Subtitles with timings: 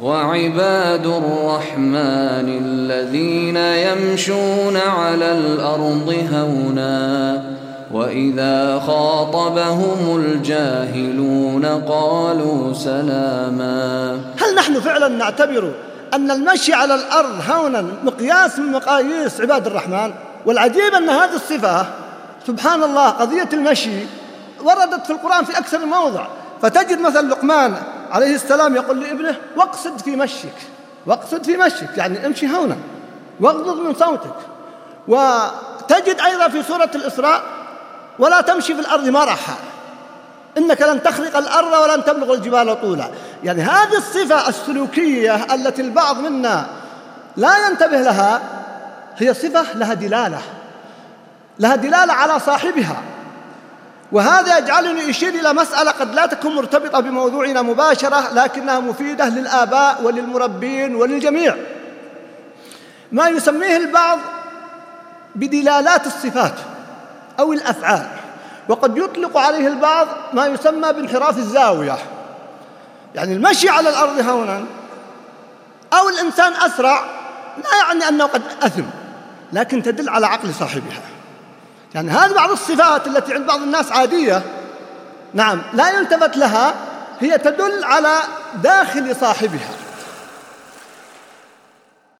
[0.00, 7.42] وعباد الرحمن الذين يمشون على الأرض هونا
[7.92, 14.20] وإذا خاطبهم الجاهلون قالوا سلاما.
[14.40, 15.72] هل نحن فعلا نعتبر
[16.14, 20.12] أن المشي على الأرض هونا مقياس من مقاييس عباد الرحمن؟
[20.46, 21.86] والعجيب أن هذه الصفة
[22.46, 24.06] سبحان الله قضية المشي
[24.64, 26.26] وردت في القرآن في أكثر موضع.
[26.62, 27.74] فتجد مثلا لقمان
[28.10, 30.54] عليه السلام يقول لابنه واقصد في مشيك
[31.06, 32.76] واقصد في مشيك يعني امشي هونا
[33.40, 34.36] واغضض من صوتك
[35.08, 37.42] وتجد أيضا في سورة الإسراء
[38.18, 39.54] ولا تمشي في الأرض مرحا
[40.58, 43.10] إنك لن تخرق الأرض ولن تبلغ الجبال طولا.
[43.44, 46.66] يعني هذه الصفة السلوكية التي البعض منا
[47.36, 48.40] لا ينتبه لها
[49.16, 50.40] هي صفة لها دلالة
[51.58, 52.96] لها دلالة على صاحبها.
[54.12, 60.94] وهذا يجعلني أشير إلى مسألة قد لا تكون مرتبطة بموضوعنا مباشرة لكنها مفيدة للآباء وللمربين
[60.94, 61.56] وللجميع.
[63.12, 64.18] ما يسميه البعض
[65.34, 66.54] بدلالات الصفات
[67.38, 68.06] أو الأفعال.
[68.68, 71.96] وقد يطلق عليه البعض ما يسمى بانحراف الزاوية.
[73.14, 74.64] يعني المشي على الأرض هونا
[75.92, 77.00] أو الإنسان أسرع
[77.56, 78.84] لا يعني أنه قد أثم
[79.52, 81.15] لكن تدل على عقل صاحبها.
[81.94, 84.42] يعني هذه بعض الصفات التي عند بعض الناس عادية.
[85.34, 86.74] نعم لا يلتفت لها
[87.20, 88.18] هي تدل على
[88.62, 89.85] داخل صاحبها.